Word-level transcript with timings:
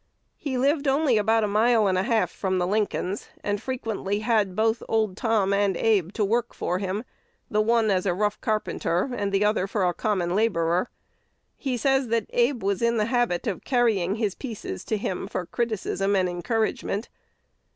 He 0.37 0.57
lived 0.57 0.87
only 0.87 1.19
about 1.19 1.43
a 1.43 1.47
mile 1.47 1.85
and 1.85 1.95
a 1.95 2.01
half 2.01 2.31
from 2.31 2.57
the 2.57 2.65
Lincolns, 2.65 3.29
and 3.43 3.61
frequently 3.61 4.21
had 4.21 4.55
both 4.55 4.81
old 4.89 5.15
Tom 5.15 5.53
and 5.53 5.77
Abe 5.77 6.11
to 6.13 6.25
work 6.25 6.55
for 6.55 6.79
him, 6.79 7.03
the 7.51 7.61
one 7.61 7.91
as 7.91 8.07
a 8.07 8.13
rough 8.15 8.41
carpenter, 8.41 9.11
and 9.15 9.31
the 9.31 9.45
other 9.45 9.65
as 9.65 9.75
a 9.75 9.93
common 9.93 10.33
laborer. 10.35 10.89
He 11.55 11.77
says 11.77 12.07
that 12.07 12.25
Abe 12.31 12.63
was 12.63 12.81
in 12.81 12.97
the 12.97 13.05
habit 13.13 13.45
of 13.45 13.63
carrying 13.63 14.15
"his 14.15 14.33
pieces" 14.33 14.83
to 14.85 14.97
him 14.97 15.27
for 15.27 15.45
criticism 15.45 16.15
and 16.15 16.27
encouragement. 16.27 17.09